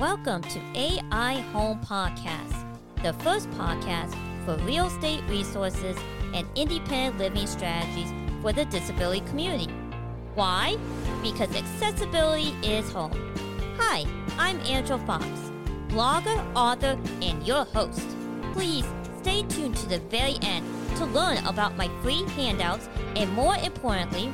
[0.00, 2.66] Welcome to AI Home Podcast,
[3.04, 4.12] the first podcast
[4.44, 5.96] for real estate resources
[6.34, 8.12] and independent living strategies
[8.42, 9.72] for the disability community.
[10.34, 10.76] Why?
[11.22, 13.12] Because accessibility is home.
[13.78, 14.04] Hi,
[14.36, 15.24] I'm Angel Fox,
[15.86, 18.04] blogger, author, and your host.
[18.52, 18.84] Please
[19.22, 20.66] stay tuned to the very end
[20.96, 24.32] to learn about my free handouts and, more importantly,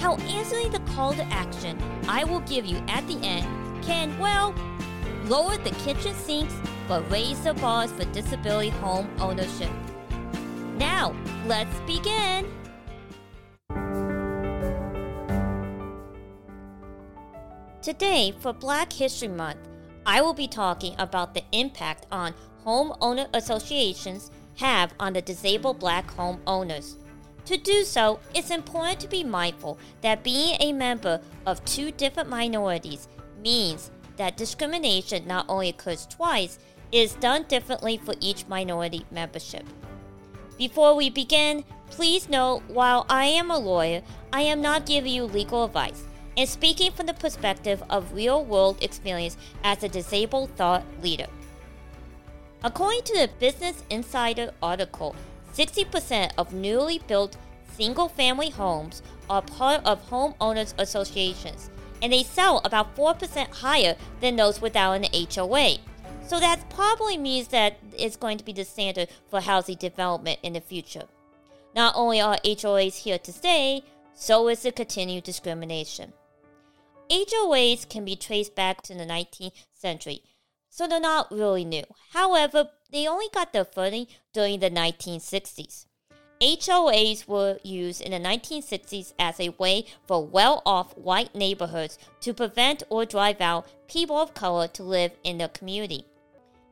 [0.00, 3.46] how answering the call to action I will give you at the end
[3.82, 4.54] can, well,
[5.28, 6.54] lower the kitchen sinks
[6.86, 9.70] but raise the bars for disability home ownership.
[10.76, 11.14] Now,
[11.46, 12.46] let's begin.
[17.82, 19.58] Today, for Black History Month,
[20.04, 22.34] I will be talking about the impact on
[22.64, 26.96] homeowner associations have on the disabled black homeowners.
[27.46, 32.28] To do so, it's important to be mindful that being a member of two different
[32.28, 33.08] minorities
[33.42, 36.58] means that discrimination not only occurs twice,
[36.92, 39.64] it is done differently for each minority membership.
[40.58, 45.24] Before we begin, please note while I am a lawyer, I am not giving you
[45.24, 46.04] legal advice
[46.36, 51.26] and speaking from the perspective of real world experience as a disabled thought leader.
[52.62, 55.14] According to the Business Insider article,
[55.54, 57.36] 60% of newly built
[57.76, 61.70] single family homes are part of homeowners associations,
[62.02, 65.78] and they sell about 4% higher than those without an HOA.
[66.26, 70.52] So that probably means that it's going to be the standard for housing development in
[70.52, 71.04] the future.
[71.74, 73.82] Not only are HOAs here to stay,
[74.14, 76.12] so is the continued discrimination.
[77.10, 80.22] HOAs can be traced back to the 19th century,
[80.68, 81.84] so they're not really new.
[82.12, 85.86] However, they only got their footing during the 1960s.
[86.40, 92.32] HOAs were used in the 1960s as a way for well off white neighborhoods to
[92.32, 96.04] prevent or drive out people of color to live in the community.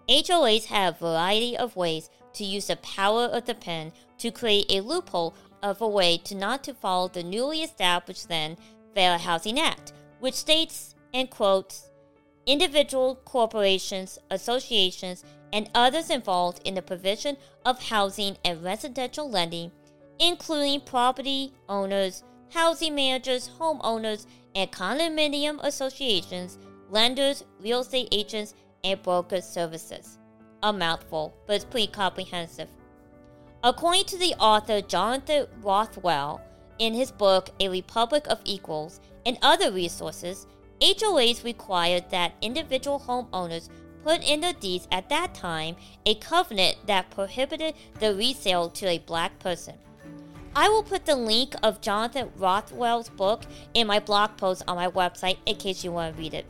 [0.09, 4.67] HOAs have a variety of ways to use the power of the pen to create
[4.71, 8.57] a loophole of a way to not to follow the newly established then
[8.95, 11.86] Fair Housing Act, which states and quotes
[12.47, 19.73] individual corporations, associations, and others involved in the provision of housing and residential lending,
[20.19, 26.59] including property owners, housing managers, homeowners, and condominium associations,
[26.91, 28.55] lenders, real estate agents,
[28.85, 30.19] and broker services.
[30.63, 32.69] A mouthful, but it's pretty comprehensive.
[33.63, 36.41] According to the author Jonathan Rothwell,
[36.79, 40.47] in his book A Republic of Equals and other resources,
[40.81, 43.69] HOAs required that individual homeowners
[44.05, 48.99] put in the deeds at that time a covenant that prohibited the resale to a
[48.99, 49.75] black person.
[50.55, 53.43] I will put the link of Jonathan Rothwell's book
[53.75, 56.47] in my blog post on my website in case you want to read it.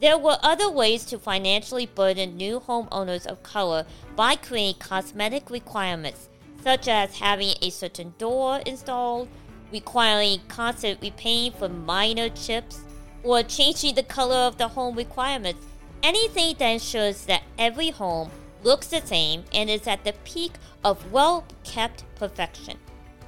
[0.00, 6.28] There were other ways to financially burden new homeowners of color by creating cosmetic requirements,
[6.62, 9.28] such as having a certain door installed,
[9.72, 12.80] requiring constant repaying for minor chips,
[13.22, 15.66] or changing the color of the home requirements.
[16.02, 18.30] Anything that ensures that every home
[18.62, 20.52] looks the same and is at the peak
[20.84, 22.78] of well kept perfection.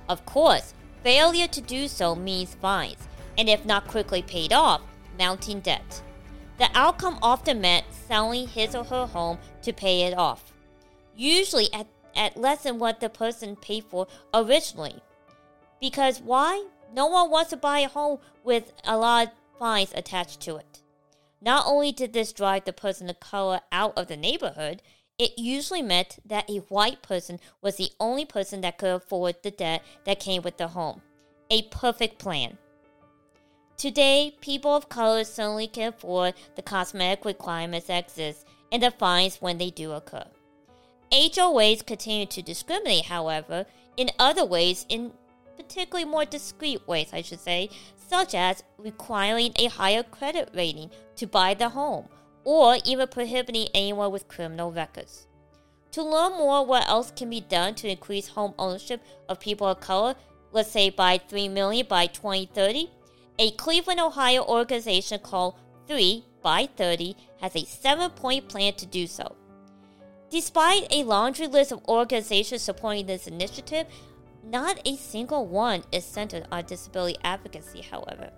[0.09, 4.83] Of course, failure to do so means fines, and if not quickly paid off,
[5.19, 6.03] mounting debt.
[6.59, 10.53] The outcome often meant selling his or her home to pay it off,
[11.17, 15.03] usually at, at less than what the person paid for originally.
[15.81, 16.67] Because why?
[16.95, 19.33] No one wants to buy a home with a lot
[19.63, 20.81] fines attached to it.
[21.41, 24.83] Not only did this drive the person of color out of the neighborhood,
[25.21, 29.53] it usually meant that a white person was the only person that could afford the
[29.53, 31.01] debt that came with the home.
[31.49, 32.59] A perfect plan.
[33.77, 39.37] Today, people of color certainly can afford the cosmetic requirements that exist and the fines
[39.37, 40.25] when they do occur.
[41.13, 45.13] HOAs continue to discriminate, however, in other ways, in
[45.57, 47.71] particularly more discreet ways, I should say,
[48.09, 52.09] such as requiring a higher credit rating to buy the home,
[52.45, 55.27] or even prohibiting anyone with criminal records.
[55.93, 59.81] To learn more what else can be done to increase home ownership of people of
[59.81, 60.15] color,
[60.51, 62.91] let's say by 3 million by 2030,
[63.39, 65.55] a Cleveland, Ohio organization called
[65.89, 69.37] 3 by 30 has a seven point plan to do so.
[70.31, 73.87] Despite a laundry list of organizations supporting this initiative,
[74.43, 78.31] not a single one is centered on disability advocacy, however.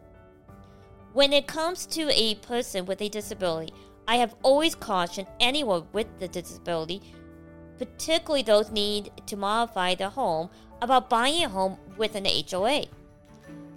[1.12, 3.72] When it comes to a person with a disability,
[4.06, 7.00] I have always cautioned anyone with the disability,
[7.78, 10.50] particularly those need to modify their home,
[10.82, 12.84] about buying a home with an HOA.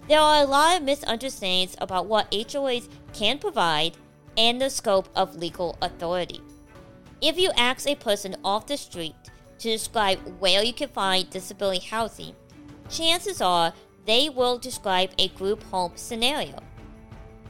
[0.08, 3.96] There are a lot of misunderstandings about what HOAs can provide
[4.36, 6.40] and the scope of legal authority.
[7.20, 9.14] If you ask a person off the street
[9.58, 12.34] to describe where you can find disability housing,
[12.88, 13.72] chances are
[14.06, 16.58] they will describe a group home scenario.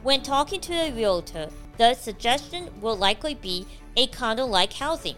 [0.03, 3.65] When talking to a realtor, the suggestion will likely be
[3.95, 5.15] a condo like housing.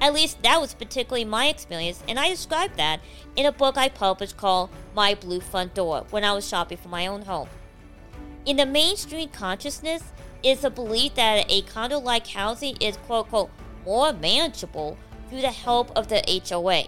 [0.00, 3.00] At least that was particularly my experience, and I described that
[3.36, 6.88] in a book I published called My Blue Front Door when I was shopping for
[6.88, 7.48] my own home.
[8.46, 10.02] In the mainstream consciousness
[10.42, 13.50] is the belief that a condo like housing is quote unquote
[13.84, 14.96] more manageable
[15.28, 16.84] through the help of the HOA.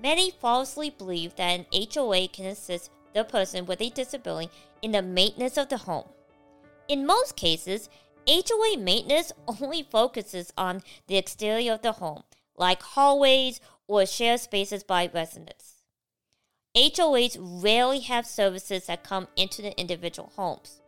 [0.00, 4.50] Many falsely believe that an HOA can assist the person with a disability
[4.80, 6.08] in the maintenance of the home.
[6.88, 7.88] In most cases,
[8.28, 12.22] HOA maintenance only focuses on the exterior of the home,
[12.56, 15.82] like hallways or shared spaces by residents.
[16.76, 20.80] HOAs rarely have services that come into the individual homes.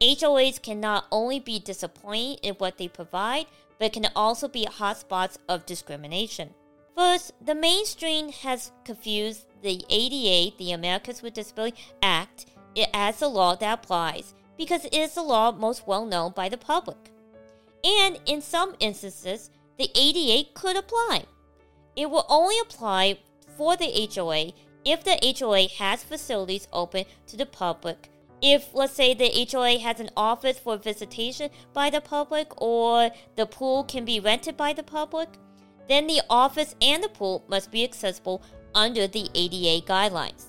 [0.00, 3.46] HOAs can not only be disappointing in what they provide,
[3.80, 6.50] but can also be hotspots of discrimination.
[6.96, 12.46] First, the mainstream has confused the ADA, the Americans with Disability Act,
[12.94, 16.58] as a law that applies because it is the law most well known by the
[16.58, 17.10] public.
[17.82, 21.24] And in some instances, the ADA could apply.
[21.96, 23.18] It will only apply
[23.56, 24.52] for the HOA
[24.84, 28.09] if the HOA has facilities open to the public
[28.42, 33.46] if, let's say, the HOA has an office for visitation by the public or the
[33.46, 35.28] pool can be rented by the public,
[35.88, 38.42] then the office and the pool must be accessible
[38.74, 40.46] under the ADA guidelines.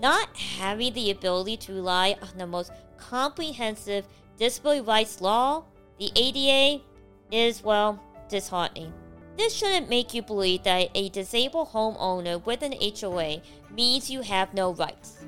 [0.00, 4.06] Not having the ability to rely on the most comprehensive
[4.38, 5.64] disability rights law,
[5.98, 6.82] the ADA,
[7.30, 8.92] is, well, disheartening.
[9.36, 13.40] This shouldn't make you believe that a disabled homeowner with an HOA
[13.74, 15.24] means you have no rights.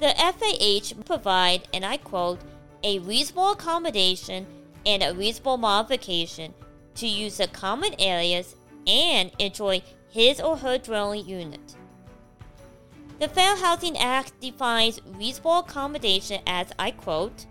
[0.00, 2.38] The FAH provide, and I quote,
[2.84, 4.46] a reasonable accommodation
[4.86, 6.54] and a reasonable modification
[6.94, 8.54] to use the common areas
[8.86, 11.74] and enjoy his or her dwelling unit.
[13.18, 17.46] The Fair Housing Act defines reasonable accommodation as, I quote,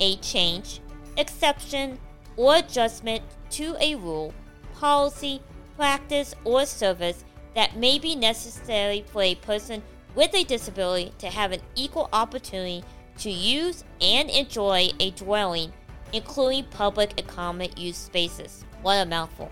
[0.00, 0.80] a change,
[1.16, 1.98] exception,
[2.36, 4.34] or adjustment to a rule,
[4.74, 5.40] policy,
[5.76, 7.24] practice, or service
[7.54, 9.82] that may be necessary for a person
[10.14, 12.84] with a disability to have an equal opportunity
[13.18, 15.72] to use and enjoy a dwelling,
[16.12, 18.64] including public and common use spaces.
[18.82, 19.50] What a mouthful.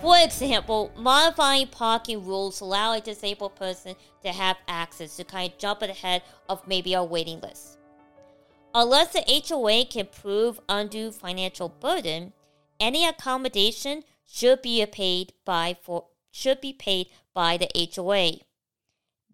[0.00, 5.58] For example, modifying parking rules allow a disabled person to have access to kind of
[5.58, 7.78] jump ahead of maybe a waiting list.
[8.74, 12.34] Unless the HOA can prove undue financial burden,
[12.78, 18.40] any accommodation should be paid by for should be paid by the HOA.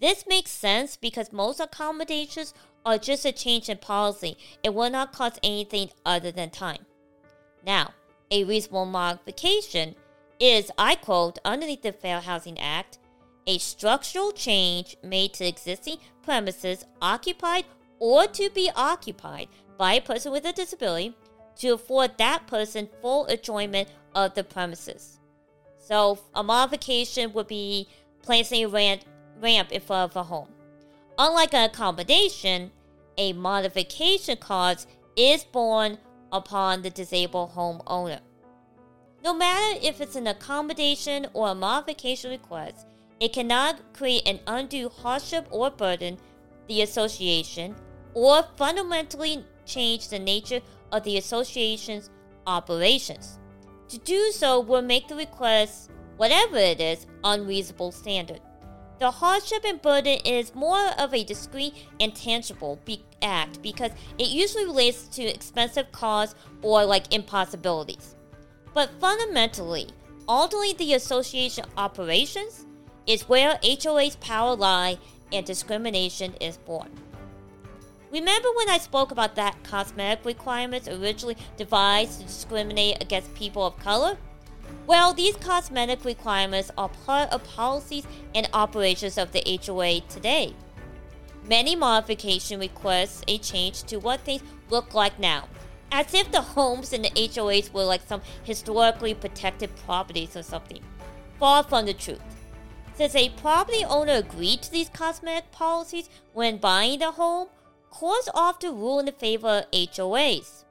[0.02, 2.54] This makes sense because most accommodations
[2.84, 4.36] are just a change in policy.
[4.64, 6.84] It will not cost anything other than time.
[7.64, 7.92] Now,
[8.28, 9.94] a reasonable modification
[10.40, 12.98] is, I quote, underneath the Fair Housing Act,
[13.46, 17.64] a structural change made to existing premises occupied
[18.00, 19.46] or to be occupied
[19.78, 21.14] by a person with a disability
[21.58, 25.20] to afford that person full enjoyment of the premises.
[25.78, 27.86] So, a modification would be
[28.22, 29.04] placing a rent
[29.42, 30.48] ramp in front of a home.
[31.18, 32.70] Unlike an accommodation,
[33.18, 35.98] a modification cost is borne
[36.32, 38.20] upon the disabled homeowner.
[39.22, 42.86] No matter if it's an accommodation or a modification request,
[43.20, 46.18] it cannot create an undue hardship or burden
[46.66, 47.76] the association
[48.14, 52.10] or fundamentally change the nature of the association's
[52.46, 53.38] operations.
[53.90, 58.40] To do so will make the request, whatever it is, unreasonable standard.
[59.02, 64.28] The hardship and burden is more of a discrete and tangible be- act because it
[64.28, 68.14] usually relates to expensive costs or like impossibilities.
[68.72, 69.88] But fundamentally,
[70.28, 72.64] altering the association operations
[73.04, 74.98] is where HOA's power lie
[75.32, 76.92] and discrimination is born.
[78.12, 83.76] Remember when I spoke about that cosmetic requirements originally devised to discriminate against people of
[83.80, 84.16] color?
[84.86, 90.54] Well, these cosmetic requirements are part of policies and operations of the HOA today.
[91.48, 95.48] Many modification requests a change to what things look like now,
[95.90, 100.80] as if the homes in the HOAs were like some historically protected properties or something.
[101.38, 102.20] Far from the truth.
[102.94, 107.48] Since a property owner agreed to these cosmetic policies when buying the home,
[107.90, 110.64] courts often rule in favor of HOAs.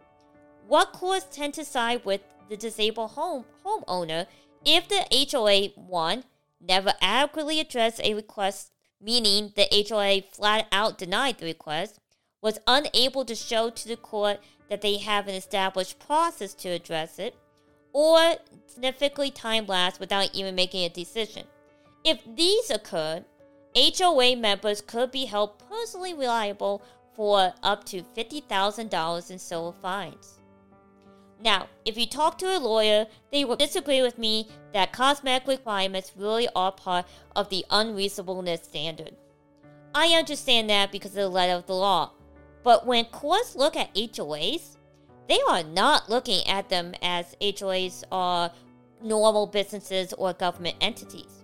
[0.67, 4.27] What courts tend to side with the disabled home homeowner
[4.65, 6.23] if the HOA 1
[6.59, 12.01] never adequately addressed a request, meaning the HOA flat out denied the request,
[12.41, 17.19] was unable to show to the court that they have an established process to address
[17.19, 17.35] it,
[17.93, 18.35] or
[18.67, 21.45] significantly time lapse without even making a decision.
[22.03, 23.23] If these occurred,
[23.75, 26.81] HOA members could be held personally liable
[27.15, 30.40] for up to $50,000 in civil fines.
[31.43, 36.11] Now, if you talk to a lawyer, they will disagree with me that cosmetic requirements
[36.15, 37.05] really are part
[37.35, 39.15] of the unreasonableness standard.
[39.95, 42.11] I understand that because of the letter of the law.
[42.63, 44.77] But when courts look at HOAs,
[45.27, 48.51] they are not looking at them as HOAs are
[49.01, 51.43] normal businesses or government entities.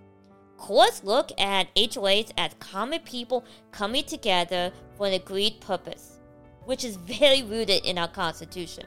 [0.58, 6.20] Courts look at HOAs as common people coming together for an agreed purpose,
[6.66, 8.84] which is very rooted in our Constitution.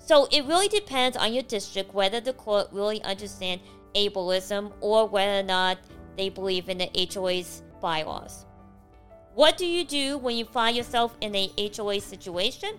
[0.00, 3.62] So it really depends on your district whether the court really understands
[3.94, 5.78] ableism or whether or not
[6.16, 8.44] they believe in the HOA's bylaws.
[9.34, 12.78] What do you do when you find yourself in a HOA situation?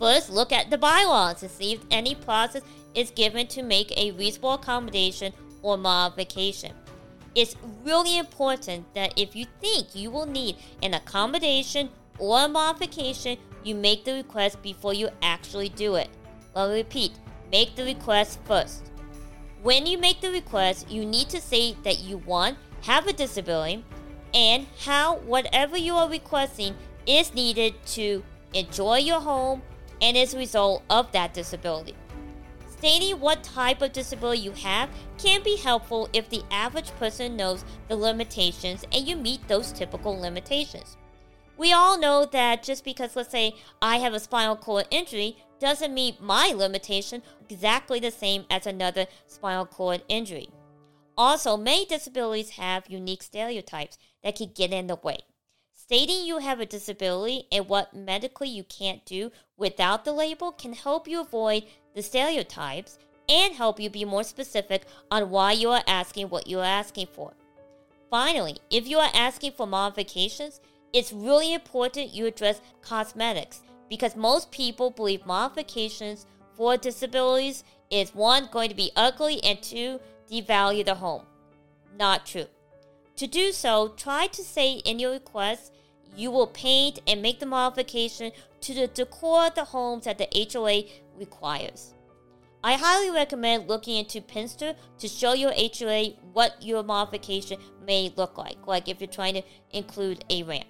[0.00, 2.62] First, look at the bylaws to see if any process
[2.94, 6.72] is given to make a reasonable accommodation or modification.
[7.34, 13.38] It's really important that if you think you will need an accommodation or a modification,
[13.64, 16.08] you make the request before you actually do it.
[16.54, 17.12] Me repeat
[17.50, 18.90] make the request first.
[19.62, 23.84] When you make the request, you need to say that you want, have a disability,
[24.34, 26.74] and how whatever you are requesting
[27.06, 29.62] is needed to enjoy your home
[30.02, 31.94] and as a result of that disability.
[32.68, 37.64] Stating what type of disability you have can be helpful if the average person knows
[37.88, 40.96] the limitations and you meet those typical limitations.
[41.56, 45.94] We all know that just because, let's say, I have a spinal cord injury doesn't
[45.94, 50.48] mean my limitation exactly the same as another spinal cord injury.
[51.16, 55.18] Also, many disabilities have unique stereotypes that can get in the way.
[55.72, 60.72] Stating you have a disability and what medically you can't do without the label can
[60.72, 65.84] help you avoid the stereotypes and help you be more specific on why you are
[65.86, 67.32] asking what you are asking for.
[68.10, 70.60] Finally, if you are asking for modifications,
[70.94, 73.60] it's really important you address cosmetics
[73.90, 76.24] because most people believe modifications
[76.56, 81.22] for disabilities is one, going to be ugly, and two, devalue the home.
[81.98, 82.46] Not true.
[83.16, 85.72] To do so, try to say in your request
[86.16, 90.48] you will paint and make the modification to the decor of the homes that the
[90.52, 90.84] HOA
[91.18, 91.92] requires.
[92.62, 98.38] I highly recommend looking into Pinterest to show your HOA what your modification may look
[98.38, 100.66] like, like if you're trying to include a ramp.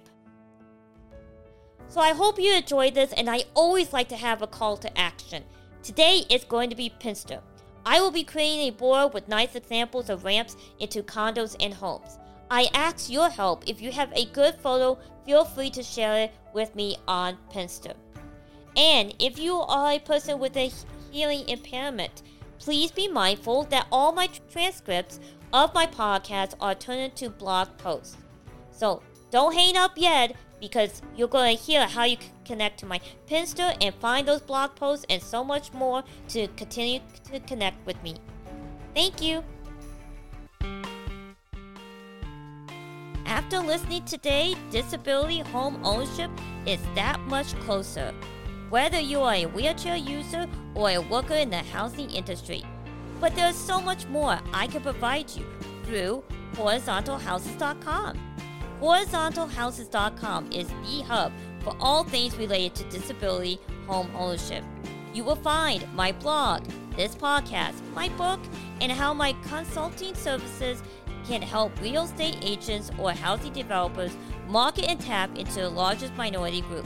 [1.87, 4.97] So I hope you enjoyed this, and I always like to have a call to
[4.97, 5.43] action.
[5.83, 7.41] Today is going to be Pinterest.
[7.85, 12.17] I will be creating a board with nice examples of ramps into condos and homes.
[12.49, 13.63] I ask your help.
[13.67, 17.93] If you have a good photo, feel free to share it with me on Pinterest.
[18.75, 20.71] And if you are a person with a
[21.11, 22.23] hearing impairment,
[22.59, 25.19] please be mindful that all my transcripts
[25.53, 28.17] of my podcast are turned into blog posts.
[28.71, 29.01] So
[29.31, 32.99] don't hang up yet because you're going to hear how you can connect to my
[33.27, 36.99] Pinterest and find those blog posts and so much more to continue
[37.31, 38.15] to connect with me.
[38.93, 39.43] Thank you.
[43.25, 46.31] After listening today, disability home ownership
[46.65, 48.13] is that much closer.
[48.69, 52.63] Whether you are a wheelchair user or a worker in the housing industry.
[53.19, 55.45] But there's so much more I can provide you
[55.83, 58.19] through horizontalhouses.com.
[58.81, 64.63] HorizontalHouses.com is the hub for all things related to disability home ownership.
[65.13, 66.65] You will find my blog,
[66.97, 68.39] this podcast, my book,
[68.81, 70.83] and how my consulting services
[71.25, 74.15] can help real estate agents or housing developers
[74.47, 76.85] market and tap into the largest minority group,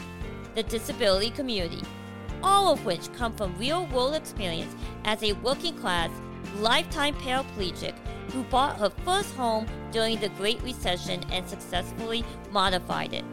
[0.55, 1.81] the disability community,
[2.43, 6.11] all of which come from real world experience as a working class,
[6.59, 7.95] lifetime paraplegic
[8.29, 13.25] who bought her first home during the Great Recession and successfully modified it.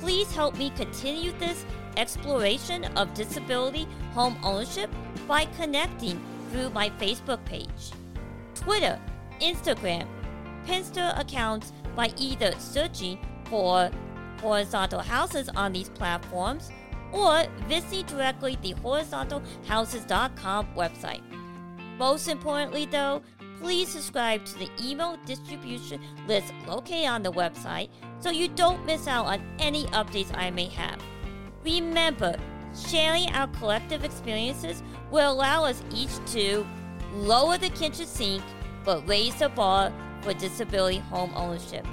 [0.00, 1.64] Please help me continue this
[1.96, 4.90] exploration of disability home ownership
[5.26, 7.92] by connecting through my Facebook page,
[8.54, 8.98] Twitter,
[9.40, 10.06] Instagram,
[10.66, 13.90] Pinterest accounts by either searching for
[14.40, 16.70] horizontal houses on these platforms
[17.12, 21.22] or visiting directly the horizontalhouses.com website.
[21.98, 23.22] Most importantly, though,
[23.60, 27.88] please subscribe to the email distribution list located on the website
[28.20, 31.00] so you don't miss out on any updates I may have.
[31.64, 32.36] Remember,
[32.88, 36.66] sharing our collective experiences will allow us each to
[37.14, 38.42] lower the kitchen sink
[38.84, 41.86] but raise the bar for disability home ownership.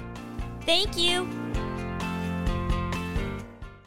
[0.62, 1.28] Thank you.